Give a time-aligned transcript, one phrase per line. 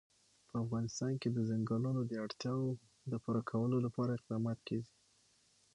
[0.47, 2.69] په افغانستان کې د چنګلونه د اړتیاوو
[3.23, 4.93] پوره کولو لپاره اقدامات کېږي.